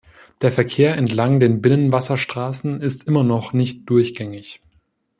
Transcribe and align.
Der 0.41 0.51
Verkehr 0.51 0.97
entlang 0.97 1.39
den 1.39 1.61
Binnenwasserstraßen 1.61 2.81
ist 2.81 3.03
immer 3.07 3.23
noch 3.23 3.53
nicht 3.53 3.87
durchgängig. 3.87 4.59